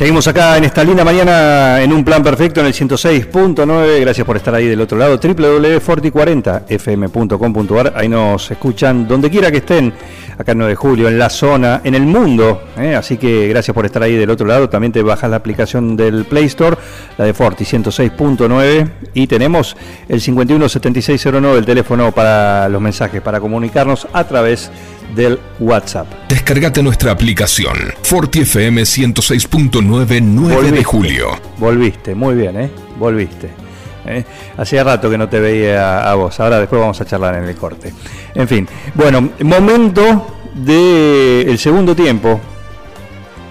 [0.00, 4.00] Seguimos acá en esta linda mañana en un plan perfecto en el 106.9.
[4.00, 5.18] Gracias por estar ahí del otro lado.
[5.18, 7.92] www.forti40fm.com.ar.
[7.94, 9.92] Ahí nos escuchan donde quiera que estén,
[10.38, 12.62] acá en 9 de julio, en la zona, en el mundo.
[12.78, 12.94] ¿eh?
[12.94, 14.70] Así que gracias por estar ahí del otro lado.
[14.70, 16.78] También te bajas la aplicación del Play Store,
[17.18, 18.90] la de Forti 106.9.
[19.12, 19.76] Y tenemos
[20.08, 24.70] el 517609, el teléfono para los mensajes, para comunicarnos a través
[25.14, 26.06] del WhatsApp.
[26.40, 31.38] Descargate nuestra aplicación Forti FM 106.9 9 de julio.
[31.58, 32.70] Volviste, muy bien, ¿eh?
[32.98, 33.50] Volviste.
[34.06, 34.24] ¿eh?
[34.56, 37.54] Hacía rato que no te veía a vos, ahora después vamos a charlar en el
[37.56, 37.92] corte.
[38.34, 42.40] En fin, bueno, momento del segundo tiempo,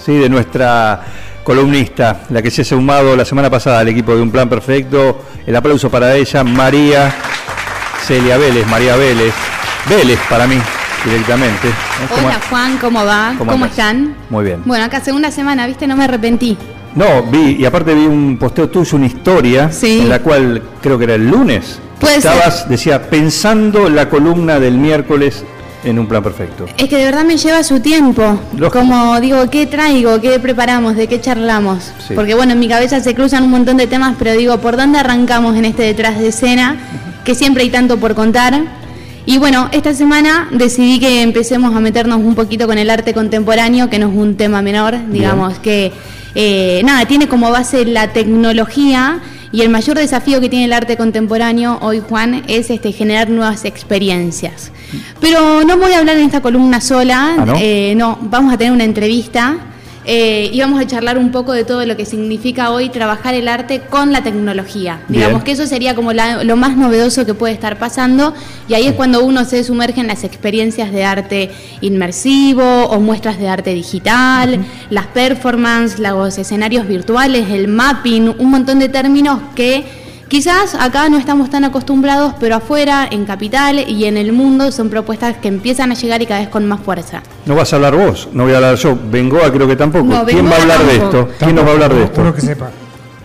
[0.04, 0.18] ¿sí?
[0.18, 1.00] De nuestra
[1.44, 5.26] columnista, la que se ha sumado la semana pasada al equipo de Un Plan Perfecto.
[5.46, 7.14] El aplauso para ella, María
[8.08, 9.34] Celia Vélez, María Vélez.
[9.88, 10.58] Vélez para mí,
[11.06, 11.68] directamente.
[11.68, 12.08] ¿eh?
[12.10, 13.34] ¿Cómo- Hola Juan, ¿cómo va?
[13.38, 14.16] ¿Cómo están?
[14.30, 14.62] Muy bien.
[14.66, 15.88] Bueno, acá segunda semana, ¿viste?
[15.88, 16.58] No me arrepentí.
[16.96, 20.00] No, vi, y aparte vi un posteo tuyo, una historia, Sí.
[20.02, 21.80] en la cual creo que era el lunes.
[22.00, 25.44] Puede Estabas, decía, pensando la columna del miércoles
[25.84, 26.66] en un plan perfecto.
[26.78, 28.40] Es que de verdad me lleva su tiempo.
[28.58, 28.80] Lógico.
[28.80, 30.20] Como digo, ¿qué traigo?
[30.20, 30.96] ¿Qué preparamos?
[30.96, 31.92] ¿De qué charlamos?
[32.08, 32.14] Sí.
[32.16, 34.98] Porque bueno, en mi cabeza se cruzan un montón de temas, pero digo, ¿por dónde
[35.00, 36.78] arrancamos en este detrás de escena?
[37.24, 38.62] Que siempre hay tanto por contar.
[39.30, 43.88] Y bueno, esta semana decidí que empecemos a meternos un poquito con el arte contemporáneo,
[43.88, 45.92] que no es un tema menor, digamos, que
[46.34, 49.20] eh, nada, tiene como base la tecnología
[49.52, 53.66] y el mayor desafío que tiene el arte contemporáneo hoy, Juan, es este, generar nuevas
[53.66, 54.72] experiencias.
[55.22, 57.54] Pero no voy a hablar en esta columna sola, ¿Ah, no?
[57.56, 59.58] eh, no, vamos a tener una entrevista
[60.06, 63.48] eh, y vamos a charlar un poco de todo lo que significa hoy trabajar el
[63.48, 65.02] arte con la tecnología.
[65.08, 65.22] Bien.
[65.24, 68.34] Digamos que eso sería como la- lo más novedoso que puede estar pasando
[68.68, 71.52] y ahí es cuando uno se sumerge en las experiencias de arte
[71.82, 74.60] inmersivo o muestras de arte digital,
[74.90, 79.84] las performances, los escenarios virtuales, el mapping, un montón de términos que
[80.30, 84.90] quizás acá no estamos tan acostumbrados, pero afuera, en Capital y en el mundo son
[84.90, 87.22] propuestas que empiezan a llegar y cada vez con más fuerza.
[87.46, 88.98] No vas a hablar vos, no voy a hablar yo.
[89.12, 90.06] Bengoa creo que tampoco.
[90.06, 91.18] No, ¿Quién va a hablar de tampoco.
[91.30, 91.46] esto?
[91.46, 92.22] ¿Quién nos va a hablar de esto?
[92.22, 92.70] Uno que sepa.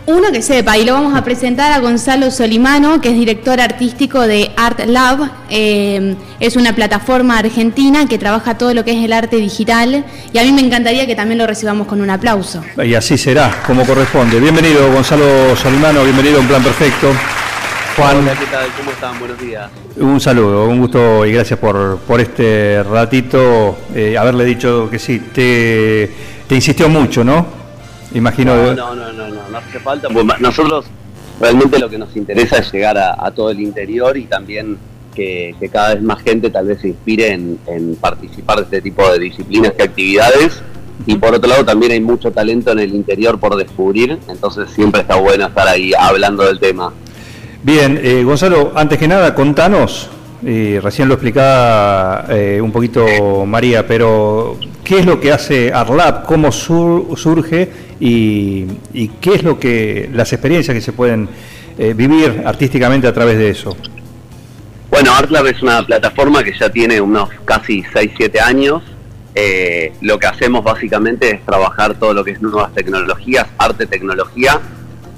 [0.06, 4.20] Uno que sepa, y lo vamos a presentar a Gonzalo Solimano, que es director artístico
[4.20, 5.30] de Art Lab.
[5.48, 10.04] Eh, es una plataforma argentina que trabaja todo lo que es el arte digital.
[10.30, 12.62] Y a mí me encantaría que también lo recibamos con un aplauso.
[12.84, 14.38] Y así será, como corresponde.
[14.40, 17.10] Bienvenido, Gonzalo Solimano, bienvenido a Un Plan Perfecto.
[17.96, 18.68] Juan, Hola, ¿qué tal?
[18.76, 19.18] ¿Cómo están?
[19.18, 19.70] Buenos días.
[19.96, 23.78] un saludo, un gusto y gracias por, por este ratito.
[23.94, 26.10] eh, haberle dicho que sí, te,
[26.46, 27.63] te insistió mucho, ¿no?
[28.14, 28.54] Imagino.
[28.56, 30.08] No, no, no, no, no, no hace falta.
[30.40, 30.86] nosotros
[31.40, 34.78] realmente lo que nos interesa es llegar a, a todo el interior y también
[35.14, 38.80] que, que cada vez más gente tal vez se inspire en, en participar de este
[38.80, 40.62] tipo de disciplinas y actividades.
[41.06, 45.00] Y por otro lado también hay mucho talento en el interior por descubrir, entonces siempre
[45.00, 46.92] está bueno estar ahí hablando del tema.
[47.64, 50.08] Bien, eh, Gonzalo, antes que nada, contanos,
[50.42, 56.24] y recién lo explicaba eh, un poquito María, pero ¿qué es lo que hace Arlab?
[56.26, 57.68] ¿Cómo sur- surge?
[58.00, 61.28] Y, y qué es lo que las experiencias que se pueden
[61.76, 63.76] eh, vivir artísticamente a través de eso?
[64.90, 68.82] Bueno, ArtLab es una plataforma que ya tiene unos casi 6-7 años.
[69.34, 74.60] Eh, lo que hacemos básicamente es trabajar todo lo que es nuevas tecnologías, arte, tecnología,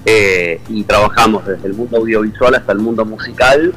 [0.06, 3.74] eh, y trabajamos desde el mundo audiovisual hasta el mundo musical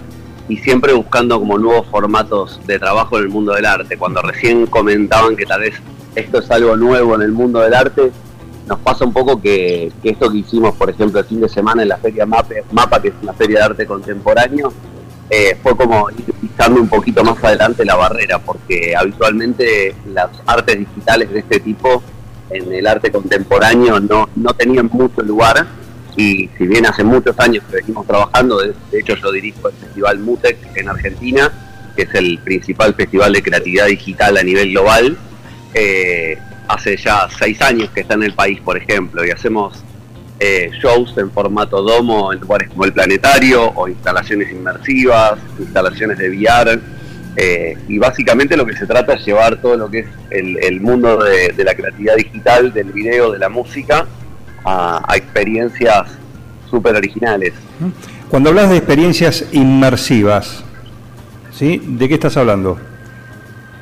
[0.47, 3.97] y siempre buscando como nuevos formatos de trabajo en el mundo del arte.
[3.97, 5.75] Cuando recién comentaban que tal vez
[6.15, 8.09] esto es algo nuevo en el mundo del arte,
[8.69, 11.89] nos pasa un poco que, esto que hicimos, por ejemplo, el fin de semana en
[11.89, 14.71] la feria Mapa, que es una feria de arte contemporáneo,
[15.29, 20.77] eh, fue como ir pisando un poquito más adelante la barrera, porque habitualmente las artes
[20.79, 22.03] digitales de este tipo
[22.51, 24.27] en el arte contemporáneo no,
[24.57, 25.65] tenían mucho lugar
[26.15, 29.75] y si bien hace muchos años que venimos trabajando, de, de hecho yo dirijo el
[29.75, 31.51] Festival MUTEC en Argentina,
[31.95, 35.17] que es el principal festival de creatividad digital a nivel global,
[35.73, 36.37] eh,
[36.69, 39.83] hace ya seis años que está en el país, por ejemplo, y hacemos
[40.39, 46.29] eh, shows en formato domo en lugares como el planetario o instalaciones inmersivas, instalaciones de
[46.29, 46.79] VR.
[47.35, 50.79] Eh, y básicamente lo que se trata es llevar todo lo que es el, el
[50.79, 54.05] mundo de, de la creatividad digital, del video, de la música,
[54.63, 56.07] a, a experiencias
[56.69, 57.53] súper originales.
[58.29, 60.63] Cuando hablas de experiencias inmersivas,
[61.51, 61.81] ¿sí?
[61.83, 62.77] ¿De qué estás hablando?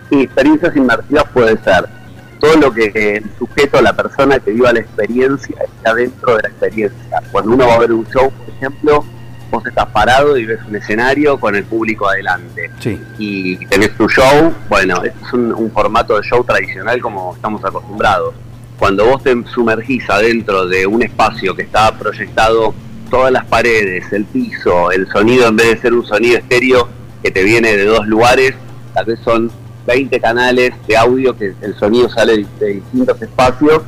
[0.10, 1.97] Experiencias inmersivas puede ser
[2.40, 6.50] todo lo que el sujeto, la persona que viva la experiencia, está dentro de la
[6.50, 7.22] experiencia.
[7.32, 9.06] Cuando uno va a ver un show, por ejemplo,
[9.52, 12.70] vos estás parado y ves un escenario con el público adelante.
[12.80, 13.00] Sí.
[13.18, 17.64] Y tenés tu show, bueno, este es un, un formato de show tradicional como estamos
[17.64, 18.34] acostumbrados.
[18.78, 22.74] Cuando vos te sumergís adentro de un espacio que está proyectado
[23.10, 26.88] todas las paredes, el piso, el sonido en vez de ser un sonido estéreo
[27.24, 28.54] que te viene de dos lugares,
[28.94, 29.52] tal vez son
[29.88, 33.82] 20 canales de audio que el sonido sale de distintos espacios,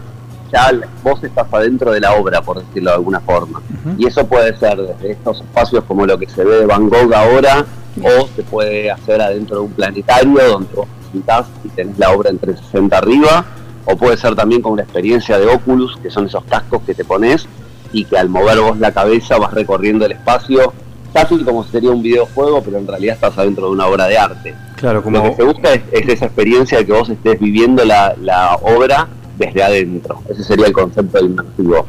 [0.52, 0.72] ya
[1.04, 3.62] vos estás adentro de la obra, por decirlo de alguna forma.
[3.98, 7.14] Y eso puede ser desde estos espacios como lo que se ve de Van Gogh
[7.14, 7.66] ahora,
[8.02, 12.30] o se puede hacer adentro de un planetario donde vos visitás y tenés la obra
[12.30, 13.46] en 360 arriba,
[13.86, 17.04] o puede ser también con una experiencia de Oculus, que son esos cascos que te
[17.04, 17.46] pones
[17.92, 20.74] y que al mover vos la cabeza vas recorriendo el espacio,
[21.14, 24.18] casi como si sería un videojuego, pero en realidad estás adentro de una obra de
[24.18, 24.56] arte.
[24.76, 25.18] Claro, como...
[25.18, 28.56] Lo que se busca es, es esa experiencia de que vos estés viviendo la, la
[28.56, 29.08] obra
[29.38, 30.22] desde adentro.
[30.30, 31.86] Ese sería el concepto de inmersivo.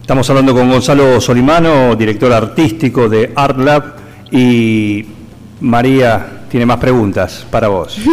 [0.00, 3.94] Estamos hablando con Gonzalo Solimano, director artístico de Art Lab,
[4.30, 5.06] y
[5.60, 7.96] María tiene más preguntas para vos.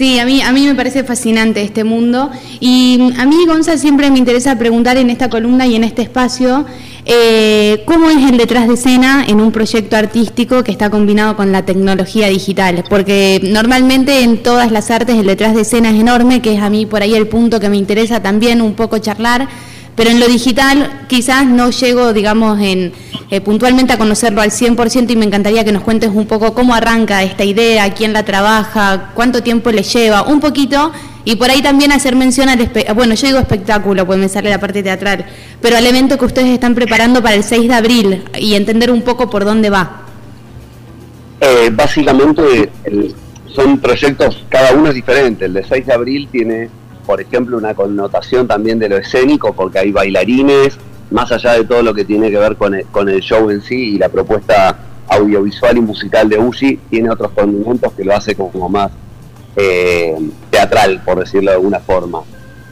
[0.00, 4.10] Sí, a mí, a mí me parece fascinante este mundo y a mí, Gonza, siempre
[4.10, 6.64] me interesa preguntar en esta columna y en este espacio
[7.06, 11.50] eh, cómo es el detrás de escena en un proyecto artístico que está combinado con
[11.50, 16.42] la tecnología digital, porque normalmente en todas las artes el detrás de escena es enorme,
[16.42, 19.48] que es a mí por ahí el punto que me interesa también un poco charlar,
[19.96, 22.92] pero en lo digital quizás no llego, digamos, en,
[23.30, 26.74] eh, puntualmente a conocerlo al 100% y me encantaría que nos cuentes un poco cómo
[26.74, 30.92] arranca esta idea, quién la trabaja, cuánto tiempo le lleva, un poquito,
[31.24, 34.58] y por ahí también hacer mención al, espe- bueno, yo digo espectáculo, pues me la
[34.58, 35.26] parte teatral,
[35.60, 39.02] pero al evento que ustedes están preparando para el 6 de abril y entender un
[39.02, 40.02] poco por dónde va.
[41.40, 43.14] Eh, básicamente el-
[43.54, 45.46] son proyectos, cada uno es diferente.
[45.46, 46.70] El de 6 de abril tiene,
[47.04, 50.78] por ejemplo, una connotación también de lo escénico, porque hay bailarines,
[51.10, 53.60] más allá de todo lo que tiene que ver con el, con el show en
[53.62, 54.78] sí y la propuesta
[55.08, 58.92] audiovisual y musical de Uji, tiene otros condimentos que lo hace como más
[59.60, 60.16] eh,
[60.50, 62.22] teatral, por decirlo de alguna forma.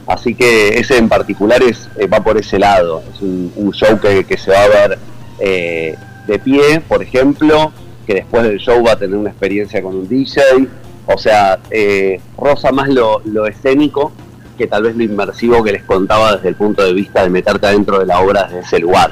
[0.09, 3.03] Así que ese en particular es, eh, va por ese lado.
[3.13, 4.99] Es un, show que, se va a ver
[5.39, 5.95] eh,
[6.25, 7.71] de pie, por ejemplo,
[8.07, 10.67] que después del show va a tener una experiencia con un DJ.
[11.05, 14.11] O sea, eh, roza más lo, escénico
[14.57, 17.67] que tal vez lo inmersivo que les contaba desde el punto de vista de meterte
[17.67, 19.11] adentro de la obra desde ese lugar.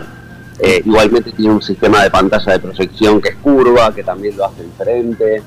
[0.83, 4.63] Igualmente tiene un sistema de pantalla de proyección que es curva, que también lo hace
[4.63, 5.43] diferente.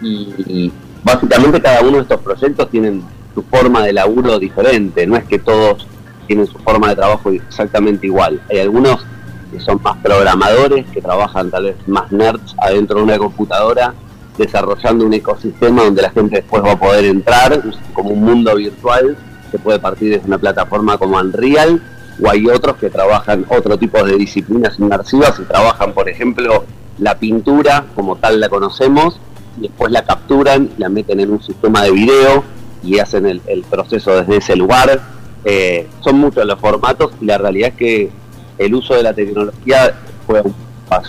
[0.00, 0.70] Y
[1.04, 3.04] básicamente cada uno de estos proyectos tienen
[3.34, 5.86] su forma de laburo diferente, no es que todos
[6.26, 8.40] tienen su forma de trabajo exactamente igual.
[8.50, 9.04] Hay algunos
[9.52, 13.94] que son más programadores, que trabajan tal vez más nerds adentro de una computadora,
[14.36, 17.62] desarrollando un ecosistema donde la gente después va a poder entrar
[17.92, 19.16] como un mundo virtual
[19.52, 21.80] que puede partir desde una plataforma como Unreal,
[22.20, 26.64] o hay otros que trabajan otro tipo de disciplinas inmersivas y trabajan, por ejemplo,
[26.98, 29.20] la pintura como tal la conocemos,
[29.56, 32.44] después la capturan, la meten en un sistema de video
[32.82, 35.00] y hacen el, proceso desde ese lugar.
[35.44, 38.10] Eh, son muchos los formatos y la realidad es que
[38.58, 39.94] el uso de la tecnología
[40.26, 40.44] juega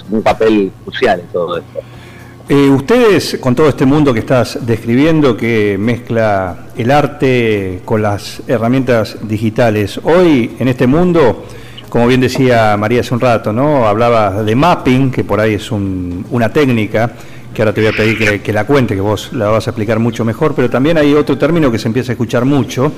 [0.10, 1.80] un papel crucial en todo esto.
[2.48, 8.44] Eh, ustedes, con todo este mundo que estás describiendo, que mezcla el arte con las
[8.48, 11.46] herramientas digitales, hoy en este mundo,
[11.90, 13.88] como bien decía María hace un rato, ¿no?
[13.88, 17.14] hablaba de mapping, que por ahí es un- una técnica,
[17.56, 19.98] que ahora te voy a pedir que, la cuente, que vos la vas a explicar
[19.98, 22.92] mucho mejor, pero también hay otro término que se empieza a escuchar mucho,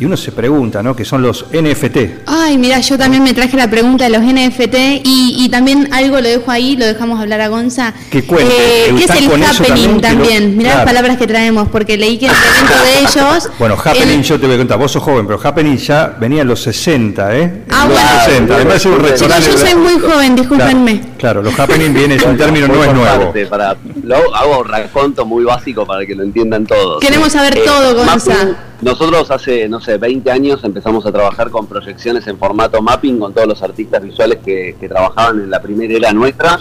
[0.00, 0.96] y uno se pregunta, ¿no?
[0.96, 2.22] que son los NFT.
[2.26, 6.16] Ay, mira, yo también me traje la pregunta de los NFT y, y también algo
[6.20, 7.92] lo dejo ahí, lo dejamos hablar a Gonza.
[8.10, 8.50] Que cuente,
[8.88, 10.50] que ¿Qué es el happening también, también?
[10.52, 10.76] lo- Mirá claro.
[10.78, 13.50] las palabras que traemos, porque leí que el evento de ellos...
[13.58, 16.42] Bueno, Happening, el- yo te voy a contar, vos sos joven, pero Happening ya venía
[16.42, 17.64] en los 60, ¿eh?
[17.70, 18.20] Ah, En los bueno.
[18.24, 19.50] 60, además es un restaurante.
[19.52, 21.00] yo soy muy joven, discúlpenme.
[21.00, 23.32] Claro, claro, los Happening viene, es un término, no es nuevo.
[23.50, 27.00] para, lo hago raconto muy básico para que lo entiendan todos.
[27.00, 28.56] Queremos saber todo, Gonza.
[28.80, 33.32] nosotros hace, no sé, 20 años empezamos a trabajar con proyecciones en formato mapping con
[33.32, 36.58] todos los artistas visuales que, que trabajaban en la primera era nuestra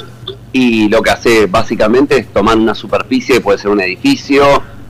[0.51, 4.43] y lo que hace básicamente es tomar una superficie, puede ser un edificio,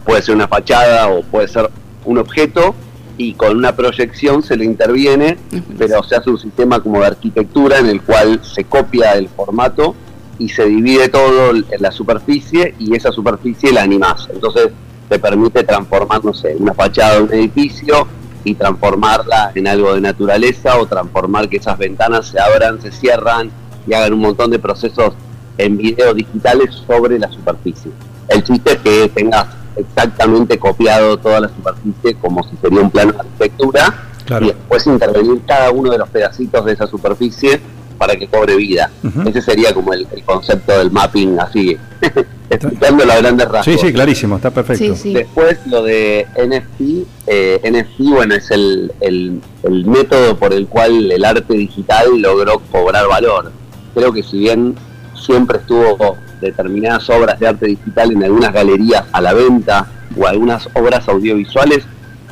[0.05, 1.69] puede ser una fachada o puede ser
[2.05, 2.75] un objeto
[3.17, 5.37] y con una proyección se le interviene,
[5.77, 9.93] pero se hace un sistema como de arquitectura en el cual se copia el formato
[10.37, 14.29] y se divide todo en la superficie y esa superficie la animás.
[14.33, 14.69] Entonces
[15.09, 18.07] te permite transformar, no sé, una fachada de un edificio
[18.49, 23.51] y transformarla en algo de naturaleza o transformar que esas ventanas se abran, se cierran
[23.87, 25.13] y hagan un montón de procesos
[25.57, 27.91] en video digitales sobre la superficie.
[28.27, 33.13] El chiste es que tengas exactamente copiado toda la superficie como si sería un plano
[33.13, 33.93] de arquitectura
[34.41, 37.61] y después intervenir cada uno de los pedacitos de esa superficie
[37.99, 38.89] para que cobre vida.
[39.27, 41.77] Ese sería como el, concepto del mapping así,
[42.49, 43.65] explicando la grandes rasgos.
[43.65, 44.95] Sí, sí, clarísimo, está perfecto.
[45.03, 51.11] Después lo de NFT, eh, NFT, bueno, es el, el, el método por el cual
[51.11, 53.51] el arte digital logró cobrar valor.
[53.93, 54.75] Creo que si bien
[55.13, 60.69] siempre estuvo determinadas obras de arte digital en algunas galerías a la venta o algunas
[60.73, 61.83] obras audiovisuales,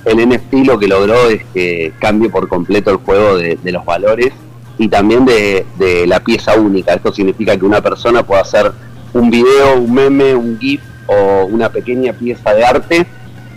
[0.06, 3.84] el NFT lo que logró es que cambie por completo el juego de, de los
[3.84, 4.32] valores
[4.78, 5.66] y también de,
[6.08, 6.94] la pieza única.
[6.94, 8.72] Esto significa que una persona puede hacer
[9.14, 13.08] un video, un meme, un GIF o una pequeña pieza de arte,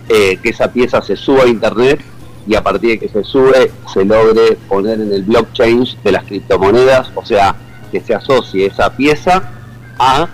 [0.09, 2.01] eh, que esa pieza se suba a internet
[2.47, 6.23] y a partir de que se sube se logre poner en el blockchain de las
[6.23, 7.55] criptomonedas, o sea,
[7.91, 9.51] que se asocie esa pieza
[9.99, 10.27] a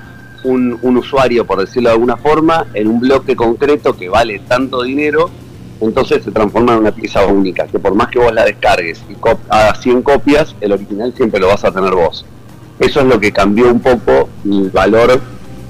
[0.44, 5.30] un usuario, por decirlo de alguna forma, en un bloque concreto que vale tanto dinero
[5.80, 9.16] entonces se transforma en una pieza única, que por más que vos la descargues y
[9.50, 12.26] hagas 100 copias, el original siempre lo vas a tener vos.
[12.80, 15.20] Eso es lo que cambió un poco el valor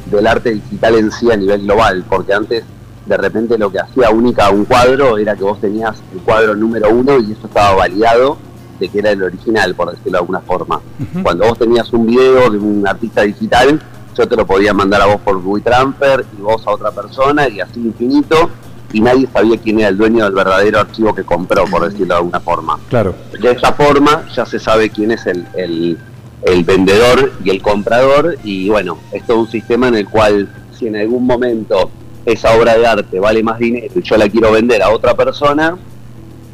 [0.06, 2.64] del arte digital en sí a nivel global, porque antes
[3.06, 6.90] de repente lo que hacía única un cuadro era que vos tenías el cuadro número
[6.90, 8.38] uno y eso estaba validado
[8.80, 10.82] de que era el original, por decirlo de alguna forma.
[11.24, 13.82] Cuando vos tenías un video de un artista digital,
[14.16, 17.60] yo te lo podía mandar a vos por WeTransfer y vos a otra persona y
[17.60, 18.50] así infinito
[18.94, 22.20] y nadie sabía quién era el dueño del verdadero archivo que compró, por decirlo de
[22.20, 22.80] alguna forma.
[22.90, 23.16] Claro.
[23.40, 25.98] De esa forma ya se sabe quién es el, el,
[26.44, 30.88] el vendedor y el comprador y bueno, esto es un sistema en el cual si
[30.88, 31.92] en algún momento
[32.26, 35.78] esa obra de arte vale más dinero y yo la quiero vender a otra persona,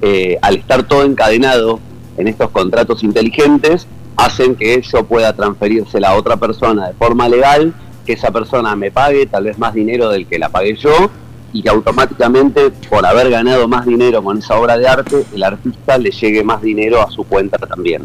[0.02, 1.80] eh, al estar todo encadenado
[2.18, 7.74] en estos contratos inteligentes, hacen que yo pueda transferírsela a otra persona de forma legal,
[8.06, 11.10] que esa persona me pague tal vez más dinero del que la pagué yo,
[11.54, 15.98] y que automáticamente por haber ganado más dinero con esa obra de arte, el artista
[15.98, 18.04] le llegue más dinero a su cuenta también.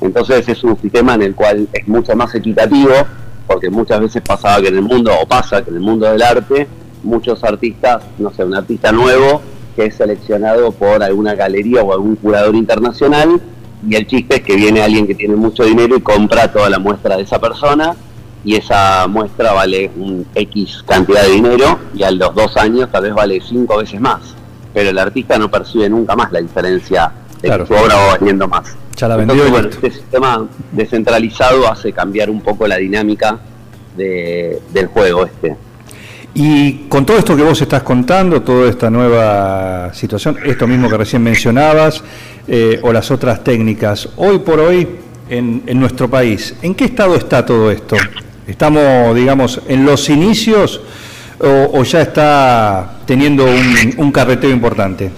[0.00, 2.92] Entonces es un sistema en el cual es mucho más equitativo,
[3.46, 6.22] porque muchas veces pasaba que en el mundo, o pasa que en el mundo del
[6.22, 6.68] arte,
[7.02, 9.42] muchos artistas, no sé, un artista nuevo
[9.74, 13.40] que es seleccionado por alguna galería o algún curador internacional,
[13.86, 16.78] y el chiste es que viene alguien que tiene mucho dinero y compra toda la
[16.78, 17.94] muestra de esa persona,
[18.46, 23.02] y esa muestra vale un X cantidad de dinero y a los dos años tal
[23.02, 24.20] vez vale cinco veces más.
[24.72, 27.10] Pero el artista no percibe nunca más la diferencia
[27.42, 28.76] de que su obra va valiendo más.
[28.96, 33.36] Ya la vendió Entonces, este sistema descentralizado hace cambiar un poco la dinámica
[33.96, 35.56] de, del juego este.
[36.32, 40.96] Y con todo esto que vos estás contando, toda esta nueva situación, esto mismo que
[40.96, 42.00] recién mencionabas,
[42.46, 44.86] eh, o las otras técnicas, hoy por hoy
[45.28, 47.96] en, en nuestro país, ¿en qué estado está todo esto?
[48.46, 50.80] ¿Estamos, digamos, en los inicios
[51.40, 55.10] o, ya está teniendo un, carreteo importante?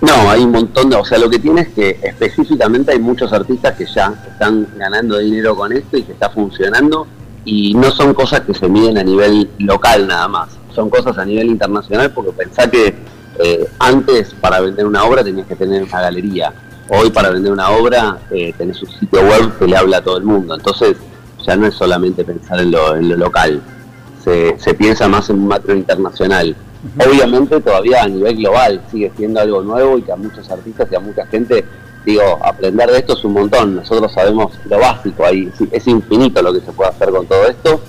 [0.00, 0.96] No, hay un montón de...
[0.96, 5.18] O sea, lo que tiene es que específicamente hay muchos artistas que ya están ganando
[5.18, 7.06] dinero con esto y que está funcionando
[7.46, 11.24] y no son cosas que se miden a nivel local nada más, son cosas a
[11.24, 12.94] nivel internacional porque pensá que
[13.38, 16.52] eh, antes para vender una obra tenías que tener una galería,
[16.88, 20.18] hoy para vender una obra eh, tenés un sitio web que le habla a todo
[20.18, 20.96] el mundo, entonces
[21.46, 23.62] ya no es solamente pensar en lo, en lo local,
[24.22, 26.56] se, se piensa más en un macro internacional.
[26.98, 30.94] Obviamente todavía a nivel global sigue siendo algo nuevo y que a muchos artistas y
[30.94, 31.64] a mucha gente,
[32.04, 33.76] digo, aprender de esto es un montón.
[33.76, 37.80] Nosotros sabemos lo básico, ahí es infinito lo que se puede hacer con todo esto,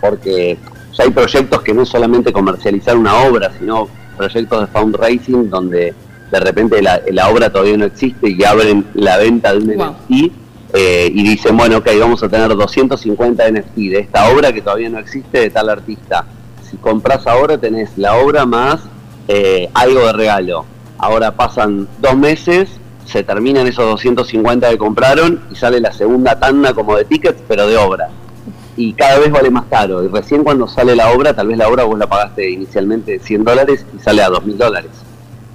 [0.00, 0.58] porque
[0.92, 5.94] ya hay proyectos que no es solamente comercializar una obra, sino proyectos de fundraising donde
[6.30, 10.45] de repente la, la obra todavía no existe y abren la venta de un NFT
[10.78, 14.90] eh, y dicen, bueno, ok, vamos a tener 250 NFT de esta obra que todavía
[14.90, 16.26] no existe de tal artista.
[16.70, 18.80] Si compras ahora tenés la obra más
[19.26, 20.66] eh, algo de regalo.
[20.98, 22.68] Ahora pasan dos meses,
[23.06, 27.66] se terminan esos 250 que compraron y sale la segunda tanda como de tickets, pero
[27.66, 28.10] de obra.
[28.76, 30.04] Y cada vez vale más caro.
[30.04, 33.44] Y recién cuando sale la obra, tal vez la obra vos la pagaste inicialmente 100
[33.44, 34.90] dólares y sale a 2.000 dólares.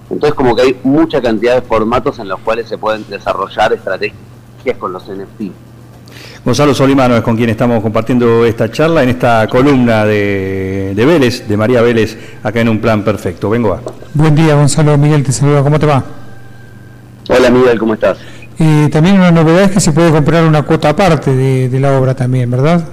[0.09, 4.30] Entonces como que hay mucha cantidad de formatos en los cuales se pueden desarrollar estrategias
[4.69, 5.51] es con los NFT.
[6.43, 11.47] Gonzalo Solimano es con quien estamos compartiendo esta charla en esta columna de, de Vélez,
[11.47, 13.49] de María Vélez, acá en un plan perfecto.
[13.49, 13.81] Vengo a.
[14.13, 14.97] Buen día, Gonzalo.
[14.97, 15.61] Miguel te saluda.
[15.61, 16.03] ¿Cómo te va?
[17.29, 18.17] Hola, Miguel, ¿cómo estás?
[18.59, 22.13] Eh, también una novedad es que se puede comprar una cuota aparte de, la obra
[22.13, 22.83] también, ¿verdad?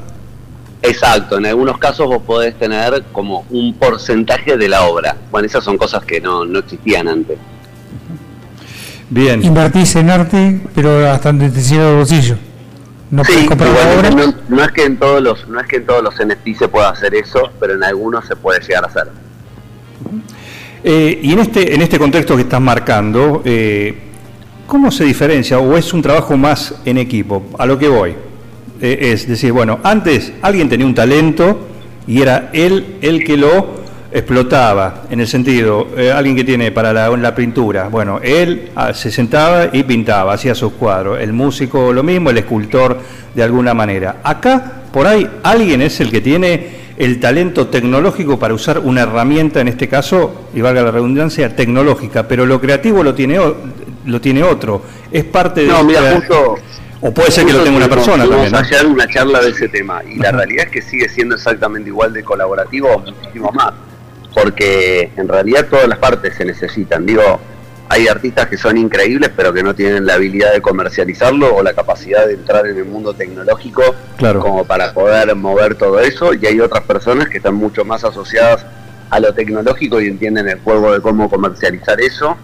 [0.80, 5.16] Exacto, en algunos casos vos podés tener como un porcentaje de la obra.
[5.30, 7.38] Bueno, esas son cosas que no, no existían antes.
[9.10, 9.42] Bien.
[9.42, 12.36] Invertís en arte, pero hasta donde te cierra el bolsillo.
[13.10, 13.70] No sí, comprar
[14.48, 16.90] no es que en todos los no es que en todos los NFT se pueda
[16.90, 19.08] hacer eso, pero en algunos se puede llegar a hacer.
[20.84, 23.96] Eh, y en este, en este contexto que estás marcando, eh,
[24.66, 27.46] ¿cómo se diferencia o es un trabajo más en equipo?
[27.58, 28.14] A lo que voy.
[28.80, 31.66] Eh, es decir, bueno, antes alguien tenía un talento
[32.06, 33.77] y era él el que lo
[34.18, 38.92] explotaba, en el sentido, eh, alguien que tiene para la, la pintura, bueno, él ah,
[38.94, 42.98] se sentaba y pintaba, hacía sus cuadros, el músico lo mismo, el escultor
[43.34, 44.16] de alguna manera.
[44.22, 49.60] Acá, por ahí, alguien es el que tiene el talento tecnológico para usar una herramienta,
[49.60, 53.38] en este caso, y valga la redundancia, tecnológica, pero lo creativo lo tiene,
[54.04, 54.82] lo tiene otro.
[55.12, 55.68] Es parte de...
[55.68, 56.56] No, mira, justo
[57.00, 58.50] o puede ser que lo tenga una persona también.
[58.50, 58.58] ¿no?
[58.58, 62.12] ayer una charla de ese tema y la realidad es que sigue siendo exactamente igual
[62.12, 63.72] de colaborativo o muchísimo más,
[64.40, 67.04] porque en realidad todas las partes se necesitan.
[67.04, 67.40] Digo,
[67.88, 71.72] hay artistas que son increíbles pero que no tienen la habilidad de comercializarlo o la
[71.72, 73.82] capacidad de entrar en el mundo tecnológico
[74.18, 74.40] Claro.
[74.40, 78.66] como para poder mover todo eso y hay otras personas que están mucho más asociadas
[79.10, 82.36] a lo tecnológico y entienden el juego de cómo comercializar eso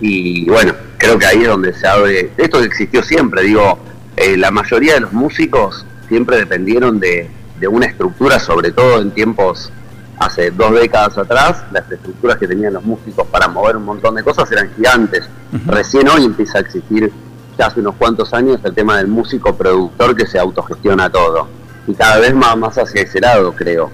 [0.00, 3.78] y bueno, creo que ahí es donde se abre, esto existió siempre, digo,
[4.16, 7.28] eh, la mayoría de los músicos siempre dependieron de,
[7.60, 9.70] de una estructura, sobre todo en tiempos
[10.18, 14.22] hace dos décadas atrás, las estructuras que tenían los músicos para mover un montón de
[14.22, 15.28] cosas eran gigantes.
[15.66, 17.12] Recién hoy empieza a existir,
[17.58, 21.48] ya hace unos cuantos años, el tema del músico productor que se autogestiona todo.
[21.86, 23.90] Y cada vez más, más hacia ese lado, creo.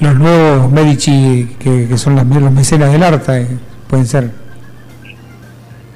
[0.00, 4.30] Los nuevos Medici, que, que son las, los mecenas del arte, eh, pueden ser.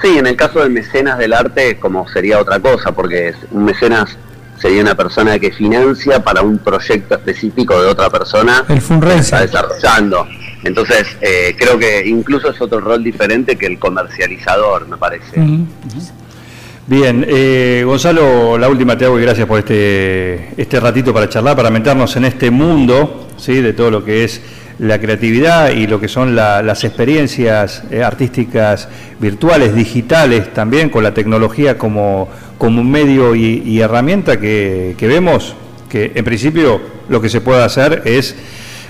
[0.02, 3.64] Sí, en el caso de mecenas del arte, como sería otra cosa, porque es- un
[3.64, 4.16] mecenas
[4.62, 9.40] sería una persona que financia para un proyecto específico de otra persona El que está
[9.40, 10.26] desarrollando.
[10.64, 15.36] Entonces, eh, creo que incluso es otro rol diferente que el comercializador, me parece.
[16.86, 21.56] Bien, eh, Gonzalo, la última te hago y gracias por este, este ratito para charlar,
[21.56, 23.60] para meternos en este mundo, ¿sí?
[23.60, 24.40] de todo lo que es
[24.78, 28.88] la creatividad y lo que son la- las experiencias eh, artísticas
[29.20, 32.28] virtuales, digitales también, con la tecnología como,
[32.62, 35.56] como un medio y, herramienta que, que vemos
[35.90, 38.36] que en principio lo que se puede hacer es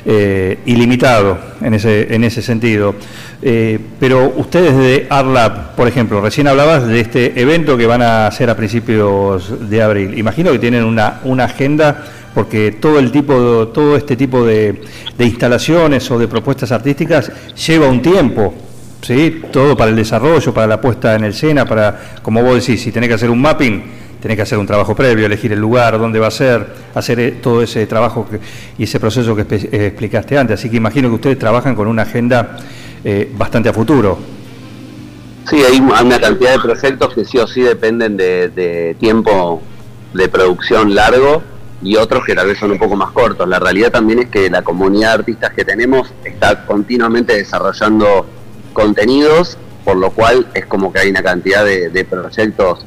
[0.05, 2.95] eh, ilimitado en ese, en ese sentido.
[3.41, 8.27] Eh, pero ustedes de ARLAB, por ejemplo, recién hablabas de este evento que van a
[8.27, 10.19] hacer a principios de abril.
[10.19, 12.05] Imagino que tienen una, una agenda
[12.35, 14.83] porque todo el tipo, todo este tipo de,
[15.17, 17.33] de instalaciones o de propuestas artísticas
[17.67, 18.53] lleva un tiempo.
[19.03, 19.43] ¿Sí?
[19.53, 22.93] Todo para el desarrollo, para la puesta en el SENA, para, como vos decís, si
[22.93, 23.83] tenés que hacer un mapping,
[24.21, 27.31] tenés que hacer un trabajo previo, elegir el lugar, dónde va a ser, hacer eh,
[27.43, 28.39] todo ese trabajo que-
[28.79, 30.61] y ese proceso que eh, explicaste antes.
[30.61, 32.57] Así que imagino que ustedes trabajan con una agenda
[33.05, 34.17] eh, bastante a futuro.
[35.51, 39.61] Sí, hay una cantidad de proyectos que sí o sí dependen de, de tiempo
[40.15, 41.43] de producción largo
[41.83, 43.49] y otros que tal vez son un poco más cortos.
[43.49, 48.25] La realidad también es que la comunidad de artistas que tenemos está continuamente desarrollando
[48.73, 52.85] contenidos, por lo cual es como que hay una cantidad de, de proyectos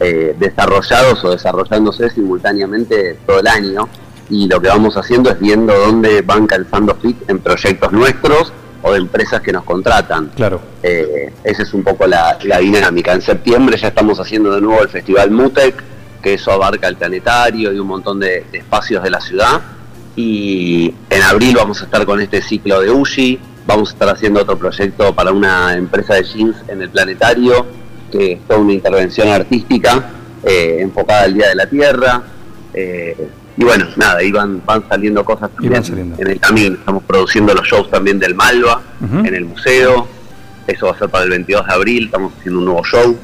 [0.00, 3.88] eh, desarrollados o desarrollándose simultáneamente todo el año
[4.30, 8.92] y lo que vamos haciendo es viendo dónde van calzando fit en proyectos nuestros o
[8.92, 10.30] de empresas que nos contratan.
[10.36, 10.60] Claro.
[10.82, 13.12] Eh, esa es un poco la, la dinámica.
[13.12, 15.82] En septiembre ya estamos haciendo de nuevo el Festival Mutec,
[16.22, 19.60] que eso abarca el planetario y un montón de, de espacios de la ciudad.
[20.14, 24.40] Y en abril vamos a estar con este ciclo de Uji, vamos a estar haciendo
[24.40, 27.66] otro proyecto para una empresa de jeans en el planetario,
[28.10, 30.10] que es toda una intervención artística
[30.42, 32.22] eh, enfocada al Día de la Tierra.
[32.72, 33.28] Eh,
[33.58, 36.16] y bueno, nada, ahí van, van saliendo cosas también van saliendo.
[36.18, 36.76] en el camino.
[36.76, 40.08] Estamos produciendo los shows también del Malva en el museo.
[40.66, 42.04] Eso va a ser para el 22 de abril.
[42.06, 43.18] Estamos haciendo un nuevo show.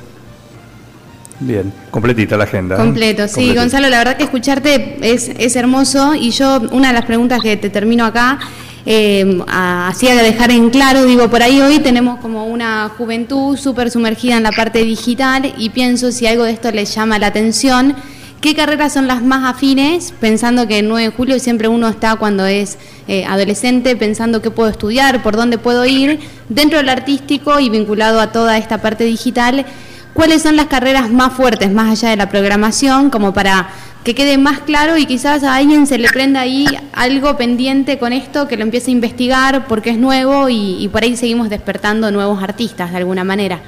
[1.40, 2.74] Bien, completita la agenda.
[2.74, 2.78] ¿eh?
[2.78, 3.54] Completo, sí.
[3.54, 7.56] Gonzalo, la verdad que escucharte es, es hermoso y yo, una de las preguntas que
[7.56, 8.38] te termino acá,
[8.86, 13.90] eh, hacía de dejar en claro, digo, por ahí hoy tenemos como una juventud súper
[13.90, 17.96] sumergida en la parte digital y pienso si algo de esto les llama la atención,
[18.42, 20.12] ¿qué carreras son las más afines?
[20.20, 22.76] Pensando que el 9 de julio siempre uno está cuando es
[23.08, 26.20] eh, adolescente pensando qué puedo estudiar, por dónde puedo ir,
[26.50, 29.64] dentro del artístico y vinculado a toda esta parte digital.
[30.12, 33.68] ¿Cuáles son las carreras más fuertes, más allá de la programación, como para
[34.04, 38.12] que quede más claro y quizás a alguien se le prenda ahí algo pendiente con
[38.12, 42.42] esto, que lo empiece a investigar porque es nuevo y, por ahí seguimos despertando nuevos
[42.42, 43.60] artistas de alguna manera?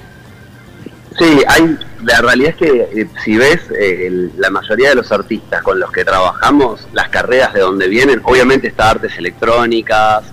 [1.19, 5.11] Sí, hay, la realidad es que eh, si ves eh, el- la mayoría de los
[5.11, 10.25] artistas con los que trabajamos, las carreras de donde vienen, obviamente está artes electrónicas,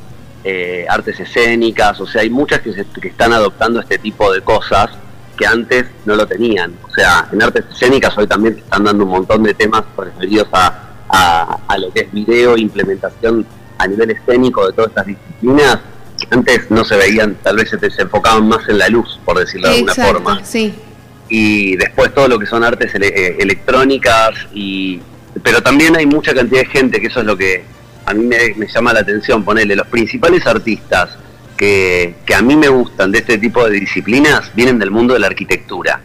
[0.44, 4.42] eh, artes escénicas, o sea, hay muchas que, se- que están adoptando este tipo de
[4.42, 4.90] cosas
[5.38, 6.74] que antes no lo tenían.
[6.84, 10.82] O sea, en artes escénicas hoy también están dando un montón de temas referidos a,
[11.10, 13.46] a- a lo que es video, implementación
[13.78, 15.80] a nivel escénico de todas estas disciplinas,
[16.20, 19.38] que antes no se veían, tal vez se, se enfocaban más en la luz, por
[19.40, 20.74] decirlo de alguna Exacto, forma sí.
[21.30, 25.02] y después todo lo que son artes ele- eh, electrónicas y
[25.42, 27.64] pero también hay mucha cantidad de gente que eso es lo que
[28.06, 31.18] a mí me, me llama la atención ponerle los principales artistas
[31.58, 35.20] que, que a mí me gustan de este tipo de disciplinas vienen del mundo de
[35.20, 36.02] la arquitectura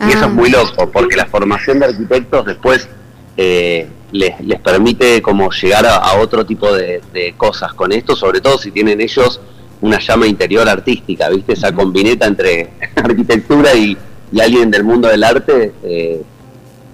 [0.00, 0.26] y eso Ah.
[0.26, 2.88] es muy loco porque la formación de arquitectos después
[3.36, 8.16] eh, les, les permite como llegar a, a otro tipo de, de cosas con esto
[8.16, 9.40] sobre todo si tienen ellos
[9.82, 11.54] una llama interior artística, ¿viste?
[11.54, 13.96] Esa combineta entre arquitectura y,
[14.32, 16.22] y alguien del mundo del arte eh,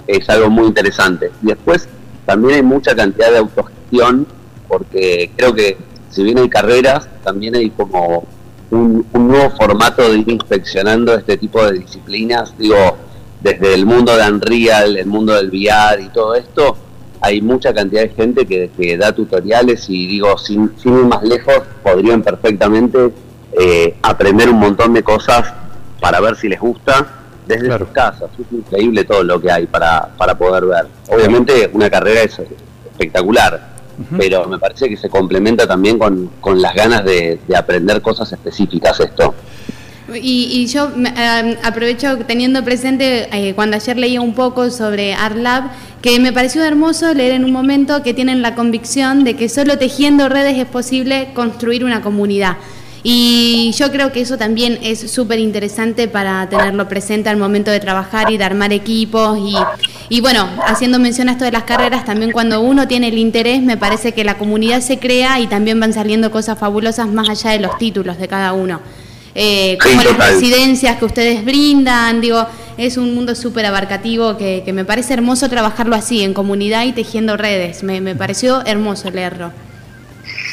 [0.06, 1.30] es algo muy interesante.
[1.42, 1.86] Y después
[2.24, 4.26] también hay mucha cantidad de autogestión,
[4.66, 5.76] porque creo que
[6.10, 8.24] si bien hay carreras, también hay como
[8.70, 12.96] un, un nuevo formato de ir inspeccionando este tipo de disciplinas, digo,
[13.40, 16.76] desde el mundo de Unreal, el mundo del VR y todo esto,
[17.20, 21.22] hay mucha cantidad de gente que, que da tutoriales y digo, sin, sin ir más
[21.22, 23.10] lejos, podrían perfectamente
[23.58, 25.52] eh, aprender un montón de cosas
[26.00, 27.06] para ver si les gusta
[27.46, 27.86] desde Claro.
[27.86, 28.30] sus casas.
[28.38, 30.86] Es increíble todo lo que hay para, para poder ver.
[31.08, 32.38] Obviamente una carrera es
[32.92, 33.77] espectacular,
[34.16, 38.32] pero me parece que se complementa también con, con las ganas de, de aprender cosas
[38.32, 39.34] específicas esto.
[40.14, 45.12] Y, y yo me- eh, aprovecho teniendo presente, eh, cuando ayer leía un poco sobre
[45.12, 45.64] ArtLab,
[46.00, 49.76] que me pareció hermoso leer en un momento que tienen la convicción de que solo
[49.76, 52.56] tejiendo redes es posible construir una comunidad.
[53.02, 57.80] Y yo creo que eso también es súper interesante para tenerlo presente al momento de
[57.80, 59.38] trabajar y de armar equipos.
[59.38, 59.54] Y,
[60.08, 63.62] y bueno, haciendo mención a esto de las carreras, también cuando uno tiene el interés,
[63.62, 67.50] me parece que la comunidad se crea y también van saliendo cosas fabulosas más allá
[67.50, 68.80] de los títulos de cada uno.
[69.34, 72.44] Eh, Sí, como las residencias que ustedes brindan, digo,
[72.76, 76.92] es un mundo súper abarcativo que, que me parece hermoso trabajarlo así, en comunidad y
[76.92, 77.82] tejiendo redes.
[77.84, 79.52] Me, me pareció hermoso leerlo.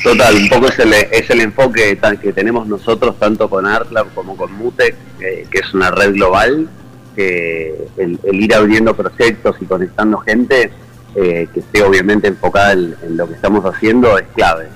[0.05, 4.37] Total, un poco es el, es el enfoque que tenemos nosotros, tanto con ArtLab como
[4.37, 6.69] con Mutec, eh, que es una red global,
[7.15, 10.71] que el, el ir abriendo proyectos y conectando gente
[11.15, 14.67] eh, que esté obviamente enfocada en, en lo que estamos haciendo es clave.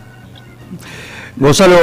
[1.36, 1.78] Gonzalo,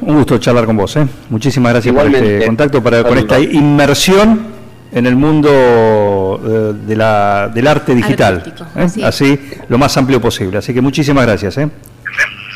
[0.00, 0.96] un gusto charlar con vos.
[0.96, 1.06] ¿eh?
[1.28, 4.46] Muchísimas gracias por este contacto, para, con esta inmersión
[4.90, 8.54] en el mundo eh, de la, del arte digital.
[8.74, 9.04] ¿eh?
[9.04, 10.58] Así, lo más amplio posible.
[10.58, 11.58] Así que muchísimas gracias.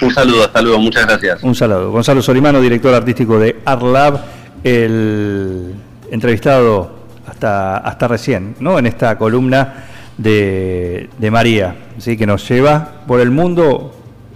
[0.00, 1.42] Un saludo, hasta luego, muchas gracias.
[1.42, 1.90] Un saludo.
[1.90, 4.20] Gonzalo Solimano, director artístico de ArtLab,
[4.62, 5.74] el
[6.10, 8.78] entrevistado hasta, hasta recién, ¿no?
[8.78, 9.84] En esta columna
[10.16, 12.16] de, de María, ¿sí?
[12.16, 13.94] que nos lleva por el mundo,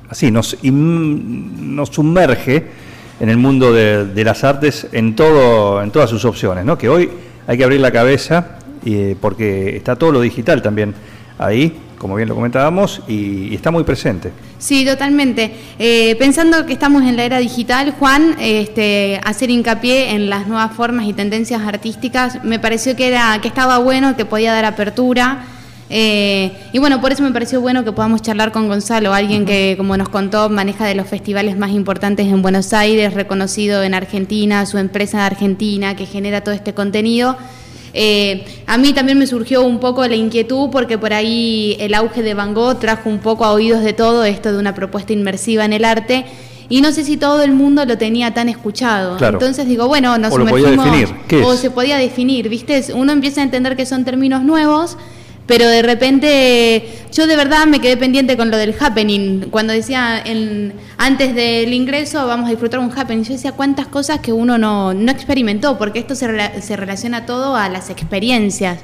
[0.08, 2.66] así, nos, nos sumerge
[3.20, 6.76] en el mundo de, de las artes en, todo, en todas sus opciones, ¿no?
[6.76, 7.10] Que hoy
[7.46, 10.94] hay que abrir la cabeza eh, porque está todo lo digital también
[11.38, 14.32] ahí, como bien lo comentábamos, y está muy presente.
[14.62, 15.52] Sí, totalmente.
[15.80, 20.72] Eh, pensando que estamos en la era digital, Juan, este, hacer hincapié en las nuevas
[20.76, 25.46] formas y tendencias artísticas, me pareció que era, que estaba bueno, que podía dar apertura.
[25.90, 29.74] Eh, y bueno, por eso me pareció bueno que podamos charlar con Gonzalo, alguien que,
[29.76, 34.64] como nos contó, maneja de los festivales más importantes en Buenos Aires, reconocido en Argentina,
[34.64, 37.36] su empresa de Argentina, que genera todo este contenido.
[37.94, 42.22] Eh, a mí también me surgió un poco la inquietud porque por ahí el auge
[42.22, 45.64] de Van Gogh trajo un poco a oídos de todo esto de una propuesta inmersiva
[45.64, 46.24] en el arte
[46.70, 49.18] y no sé si todo el mundo lo tenía tan escuchado.
[49.18, 49.36] Claro.
[49.38, 51.16] Entonces digo, bueno, nos O lo podía sumergimos- definir.
[51.28, 52.82] ¿Qué o se podía definir, ¿viste?
[52.94, 54.96] Uno empieza a entender que son términos nuevos,
[55.46, 59.50] pero de repente yo de verdad me quedé pendiente con lo del happening.
[59.50, 64.20] Cuando decía en- antes del ingreso vamos a disfrutar un happening, yo decía cuántas cosas
[64.20, 68.78] que uno no, no experimentó, porque esto se, rela- se relaciona todo a las experiencias.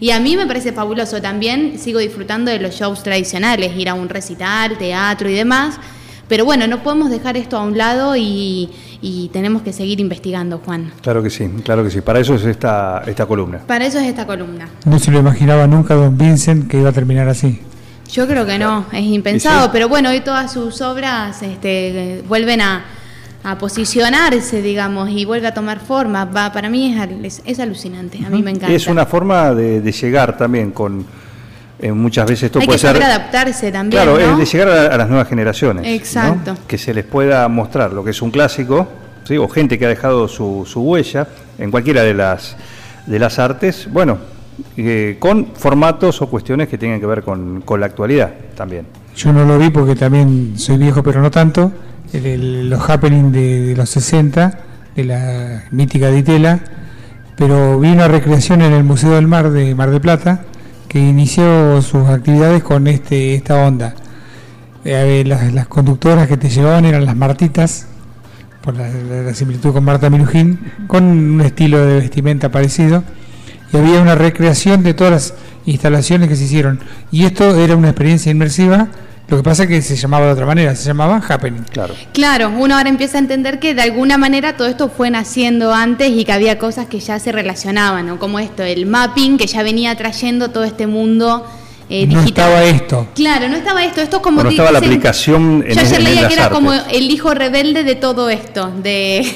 [0.00, 1.20] Y a mí me parece fabuloso.
[1.20, 5.78] También sigo disfrutando de los shows tradicionales, ir a un recital, teatro y demás.
[6.28, 8.70] Pero bueno, no podemos dejar esto a un lado y,
[9.02, 10.90] y tenemos que seguir investigando, Juan.
[11.02, 12.00] Claro que sí, claro que sí.
[12.00, 13.58] Para eso es esta, esta columna.
[13.66, 14.68] Para eso es esta columna.
[14.86, 17.60] No se lo imaginaba nunca don Vincent que iba a terminar así.
[18.10, 19.70] Yo creo que no, es impensado, sí.
[19.72, 22.84] pero bueno, hoy todas sus obras este, vuelven a,
[23.42, 26.24] a posicionarse, digamos, y vuelve a tomar forma.
[26.24, 28.72] Va, para mí es, al- es, es alucinante, a mí me encanta.
[28.74, 31.04] Es una forma de, de llegar también con
[31.80, 34.32] eh, muchas veces esto Hay puede que saber ser adaptarse también, claro ¿no?
[34.32, 35.88] es de llegar a, a las nuevas generaciones ¿no?
[35.88, 36.54] Exacto.
[36.66, 38.86] que se les pueda mostrar lo que es un clásico
[39.24, 39.36] ¿sí?
[39.36, 41.26] o gente que ha dejado su, su huella
[41.58, 42.56] en cualquiera de las
[43.06, 44.16] de las artes, bueno,
[44.78, 48.86] eh, con formatos o cuestiones que tienen que ver con, con la actualidad también.
[49.14, 51.70] Yo no lo vi porque también soy viejo, pero no tanto.
[52.14, 54.58] El- el- los happening de, de los 60,
[54.96, 56.60] de la mítica Ditela,
[57.36, 60.40] pero vi una recreación en el Museo del Mar de Mar de Plata
[60.94, 63.96] que inició sus actividades con este esta onda.
[64.84, 67.88] Eh, las, las conductoras que te llevaban eran las Martitas,
[68.62, 73.02] por la, la- similitud con Marta Minujín, con un estilo de vestimenta parecido,
[73.72, 75.34] y había una recreación de todas las
[75.66, 76.78] instalaciones que se hicieron.
[77.10, 78.86] Y esto era una experiencia inmersiva,
[79.28, 81.64] lo que pasa es que se llamaba de otra manera, se llamaba Happening.
[81.70, 81.94] Claro.
[82.12, 86.10] Claro, uno ahora empieza a entender que de alguna manera todo esto fue naciendo antes
[86.10, 88.18] y que había cosas que ya se relacionaban, ¿no?
[88.18, 91.46] Como esto, el mapping que ya venía trayendo todo este mundo
[91.88, 93.08] eh, no estaba esto.
[93.14, 96.28] Claro, no estaba esto, esto es como no estaba la aplicación en, Yo ayer leía
[96.28, 96.58] que era artes.
[96.58, 99.26] como el hijo rebelde de todo esto, de,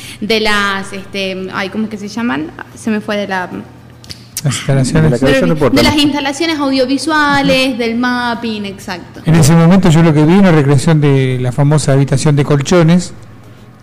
[0.20, 2.50] de las, este, ay, ¿cómo es que se llaman?
[2.74, 3.50] Se me fue de la...
[4.44, 5.20] Las instalaciones.
[5.20, 9.20] De la las instalaciones audiovisuales, del mapping, exacto.
[9.24, 13.12] En ese momento yo lo que vi una recreación de la famosa habitación de colchones,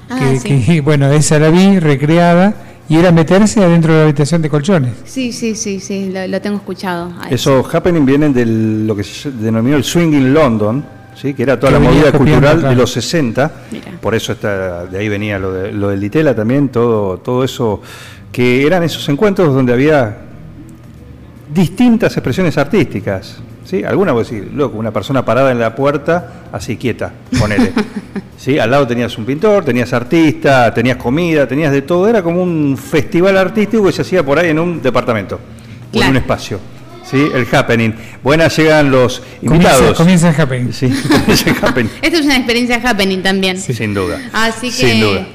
[0.09, 0.63] Ah, que, sí.
[0.65, 2.53] que, bueno, esa la vi recreada
[2.89, 4.91] y era meterse adentro de la habitación de colchones.
[5.05, 7.11] Sí, sí, sí, sí, lo, lo tengo escuchado.
[7.29, 10.83] Esos happening vienen de lo que se denominó el swing in London,
[11.15, 11.33] ¿sí?
[11.33, 12.69] que era toda Que la movida cultural claro.
[12.69, 13.85] de los 60, Mira.
[14.01, 17.81] por eso está, de ahí venía lo, de, lo del Ditela también, todo, todo eso,
[18.33, 20.17] que eran esos encuentros donde había
[21.53, 23.37] distintas expresiones artísticas.
[23.65, 23.83] ¿sí?
[23.83, 27.71] Alguna, vos decís, loco, una persona parada en la puerta, así quieta, ponele.
[28.37, 28.57] ¿sí?
[28.59, 32.07] Al lado tenías un pintor, tenías artista, tenías comida, tenías de todo.
[32.07, 35.39] Era como un festival artístico que se hacía por ahí en un departamento,
[35.93, 36.59] o en un espacio.
[37.09, 37.27] ¿sí?
[37.33, 37.93] El happening.
[38.23, 39.97] Buenas llegan los Comienza, invitados.
[39.97, 40.71] comienza el happening.
[40.71, 41.89] Sí, comienza el happening.
[42.01, 43.57] Esto es una experiencia happening también.
[43.57, 44.19] Sin duda.
[44.33, 45.27] Así que- Sin duda.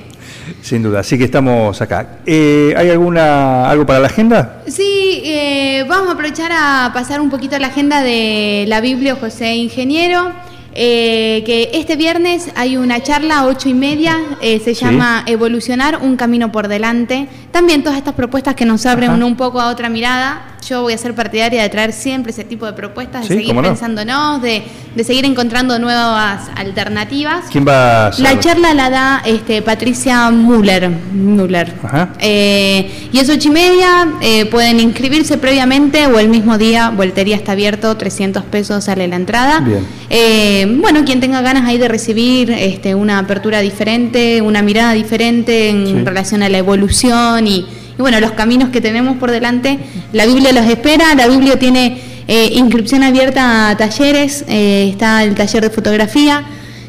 [0.62, 1.00] Sin duda.
[1.00, 2.18] Así que estamos acá.
[2.26, 4.62] Eh, ¿Hay alguna algo para la agenda?
[4.66, 9.54] Sí, eh, vamos a aprovechar a pasar un poquito la agenda de la Biblia José
[9.56, 10.32] Ingeniero.
[10.78, 14.84] eh, que este viernes hay una charla a ocho y media, eh, se Sí.
[14.84, 17.28] llama Evolucionar, un camino por delante.
[17.50, 19.24] También todas estas propuestas que nos abren Ajá.
[19.24, 20.42] un poco a otra mirada.
[20.68, 23.54] Yo voy a ser partidaria de traer siempre ese tipo de propuestas, de Sí, seguir
[23.54, 23.62] no.
[23.62, 24.62] pensándonos, de,
[24.94, 27.44] de seguir encontrando nuevas alternativas.
[27.52, 28.24] ¿Quién va a ser?
[28.24, 30.88] La charla la da este, Patricia Müller.
[30.88, 31.72] Müller.
[31.82, 32.10] Ajá.
[32.18, 37.36] Eh, y es ocho y media, eh, pueden inscribirse previamente o el mismo día, Voltería
[37.36, 39.60] está abierto, 300 pesos sale la entrada.
[39.60, 39.86] Bien.
[40.10, 45.70] Eh, bueno, quien tenga ganas ahí de recibir este, una apertura diferente, una mirada diferente
[45.70, 46.04] en Sí.
[46.04, 47.66] relación a la evolución y,
[47.98, 49.78] y bueno, los caminos que tenemos por delante,
[50.12, 55.34] la Biblia los espera, la Biblia tiene eh, inscripción abierta a talleres, eh, está el
[55.34, 56.44] taller de fotografía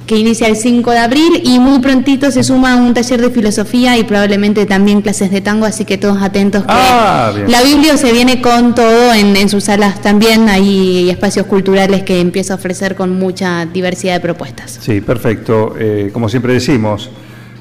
[0.06, 3.98] que inicia el 5 de abril y muy prontito se suma un taller de filosofía
[3.98, 8.14] y probablemente también clases de tango, así que todos atentos que Ah, la Biblia se
[8.14, 12.96] viene con todo en, en sus salas también, hay espacios culturales que empieza a ofrecer
[12.96, 14.80] con mucha diversidad de propuestas.
[14.82, 15.76] Sí, perfecto.
[15.78, 17.10] Eh, como siempre decimos,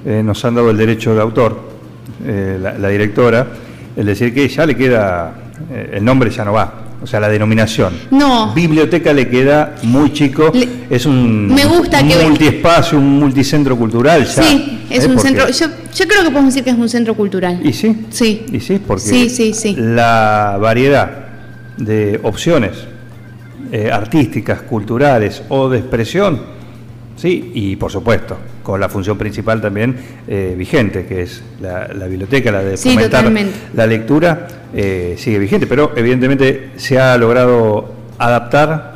[0.04, 1.76] nos han dado el derecho de autor,
[2.25, 3.47] eh, la, la directora,
[3.97, 5.33] el decir que ya le queda,
[5.71, 7.92] eh, el nombre ya no va, o sea, la denominación.
[8.11, 8.53] No.
[8.55, 14.25] Biblioteca le queda muy chico, Le- es un Me gusta que- multiespacio, un multicentro cultural.
[14.25, 15.07] Ya, sí, es ¿eh?
[15.09, 17.61] un Porque- centro, yo, yo creo que podemos decir que es un centro cultural.
[17.64, 18.07] ¿Y sí?
[18.11, 18.47] Sí.
[18.53, 19.75] Y sí, porque Sí, sí, sí.
[19.79, 21.11] la variedad
[21.77, 22.73] de opciones
[23.73, 26.40] eh, artísticas, culturales o de expresión,
[27.16, 32.07] sí, y por supuesto, con la función principal también eh, vigente, que es la, la
[32.07, 33.33] biblioteca, la de fomentar
[33.74, 38.94] la lectura, eh, sigue vigente, pero evidentemente se ha logrado adaptar.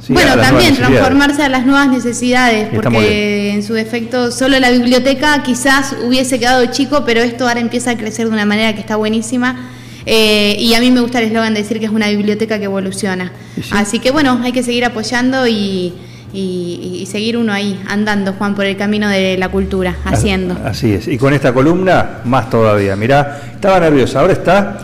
[0.00, 5.42] sí, bueno, también transformarse a las nuevas necesidades, porque en su defecto solo la biblioteca
[5.42, 8.96] quizás hubiese quedado chico, pero esto ahora empieza a crecer de una manera que está
[8.96, 9.70] buenísima.
[10.10, 12.64] Eh, y a mí me gusta el eslogan de decir que es una biblioteca que
[12.64, 13.30] evoluciona.
[13.56, 13.68] Sí.
[13.72, 15.92] Así que bueno, hay que seguir apoyando y,
[16.32, 20.56] y- y seguir uno ahí, andando, Juan, por el camino de la cultura, haciendo.
[20.64, 21.08] Así es.
[21.08, 22.96] Y con esta columna, más todavía.
[22.96, 24.78] Mirá, estaba nerviosa, ahora está.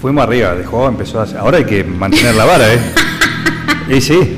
[0.00, 1.38] Fuimos arriba, dejó, empezó a hacer.
[1.38, 2.78] Ahora hay que mantener la vara, ¿eh?
[3.96, 4.36] Y sí.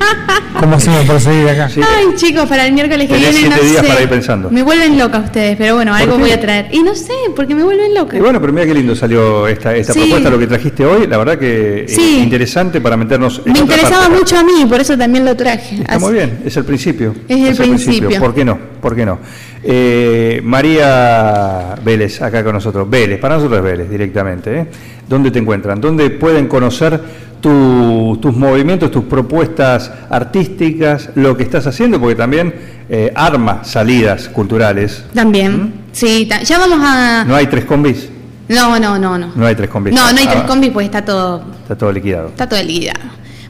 [0.61, 1.69] ¿Cómo hacemos para salir de acá?
[1.69, 1.81] Sí.
[1.83, 3.87] Ay, chicos, para el miércoles que Tenés viene no siete días sé.
[3.89, 4.51] para ir pensando.
[4.51, 6.21] Me vuelven loca ustedes, pero bueno, algo qué?
[6.21, 6.67] voy a traer.
[6.71, 8.15] Y no sé, porque me vuelven loca.
[8.15, 10.01] Y bueno, pero mira qué lindo salió esta, esta Sí.
[10.01, 11.07] propuesta, lo que trajiste hoy.
[11.07, 12.19] La verdad que es Sí.
[12.21, 14.19] interesante para meternos en Me otra interesaba parte.
[14.19, 15.77] mucho a mí, por eso también lo traje.
[15.77, 17.15] Está Así- muy bien, es el principio.
[17.27, 18.19] Es el principio.
[18.19, 18.59] ¿Por qué no?
[18.79, 19.17] ¿Por qué no?
[19.63, 22.87] Eh, María Vélez, acá con nosotros.
[22.87, 24.55] Vélez, para nosotros es Vélez directamente.
[24.59, 24.65] ¿eh?
[25.09, 25.81] ¿Dónde te encuentran?
[25.81, 26.99] ¿Dónde pueden conocer
[27.41, 31.99] tu- tus movimientos, tus propuestas artísticas, lo que estás haciendo?
[31.99, 32.53] Porque también
[32.89, 35.03] eh, arma salidas culturales.
[35.13, 35.73] También.
[35.91, 37.23] Sí, ta- ya vamos a.
[37.25, 37.27] ¿Mm?
[37.29, 38.09] No hay tres combis.
[38.47, 39.31] No, no, no, no.
[39.35, 39.93] No hay tres combis.
[39.93, 42.27] No, no hay Ah, tres combis pues está todo, Está todo liquidado.
[42.29, 42.99] está todo liquidado.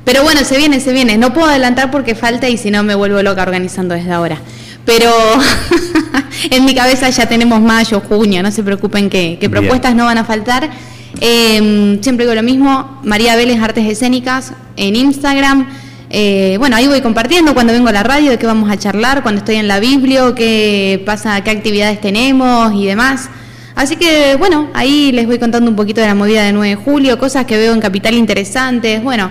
[0.04, 1.18] Pero bueno, se viene, se viene.
[1.18, 4.38] No puedo adelantar porque falta y si no me vuelvo loca organizando desde ahora.
[4.86, 5.12] Pero
[6.50, 10.24] en mi cabeza ya tenemos mayo, junio, no se preocupen que, propuestas no van a
[10.26, 10.70] faltar.
[11.24, 15.68] Eh, siempre digo lo mismo, María Vélez Artes Escénicas en Instagram.
[16.10, 19.22] Eh, bueno, ahí voy compartiendo cuando vengo a la radio de qué vamos a charlar,
[19.22, 23.30] cuando estoy en la Biblio, qué pasa, qué actividades tenemos y demás.
[23.76, 26.76] Así que bueno, ahí les voy contando un poquito de la movida de 9 de
[26.76, 29.02] julio, cosas que veo en Capital interesantes.
[29.04, 29.30] Bueno,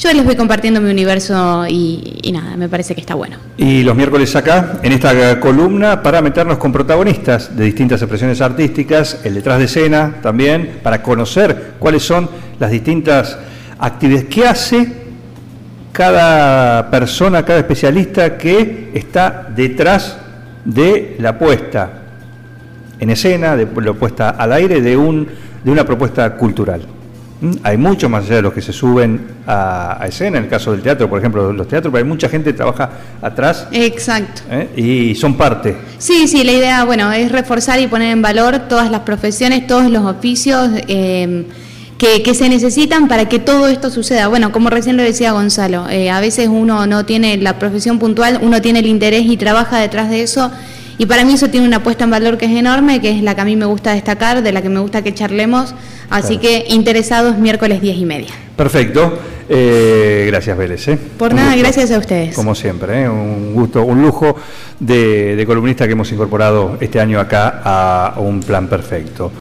[0.00, 3.36] yo les voy compartiendo mi universo y, nada, me parece que está bueno.
[3.58, 9.20] Y los miércoles acá, en esta columna, para meternos con protagonistas de distintas expresiones artísticas,
[9.24, 13.38] el detrás de escena también, para conocer cuáles son las distintas
[13.78, 14.92] actividades que hace
[15.92, 20.16] cada persona, cada especialista que está detrás
[20.64, 21.90] de la puesta
[22.98, 25.28] en escena, de la puesta al aire de, un,
[25.62, 26.99] de una propuesta cultural.
[27.40, 27.52] ¿Mm?
[27.62, 30.72] Hay mucho más allá de los que se suben a, a escena, en el caso
[30.72, 32.90] del teatro, por ejemplo, los teatros, pero hay mucha gente que trabaja
[33.22, 34.42] atrás Exacto.
[34.50, 34.68] ¿eh?
[34.76, 35.76] y son parte.
[35.98, 39.90] Sí, sí, la idea, bueno, es reforzar y poner en valor todas las profesiones, todos
[39.90, 41.46] los oficios eh,
[41.96, 44.28] que, que se necesitan para que todo esto suceda.
[44.28, 48.38] Bueno, como recién lo decía Gonzalo, eh, a veces uno no tiene la profesión puntual,
[48.42, 50.50] uno tiene el interés y trabaja detrás de eso.
[51.00, 53.34] Y para mí eso tiene una puesta en valor que es enorme, que es la
[53.34, 55.74] que a mí me gusta destacar, de la que me gusta que charlemos.
[56.10, 56.40] Así Claro.
[56.66, 58.28] que interesados miércoles 10 y media.
[58.54, 59.18] Perfecto.
[59.48, 60.86] Eh, gracias, Vélez.
[60.88, 60.98] ¿eh?
[61.16, 61.62] Por Un nada, gusto.
[61.62, 62.34] gracias a ustedes.
[62.34, 63.08] Como siempre, ¿eh?
[63.08, 64.36] un gusto, un lujo
[64.78, 69.32] de, de columnista que hemos incorporado este año acá a un plan perfecto.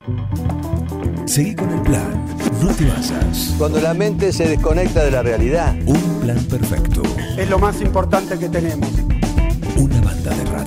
[1.25, 2.25] Seguí con el plan.
[2.63, 3.53] No te basas.
[3.57, 5.75] Cuando la mente se desconecta de la realidad.
[5.85, 7.03] Un plan perfecto.
[7.37, 8.89] Es lo más importante que tenemos.
[9.75, 10.58] Una banda de radio.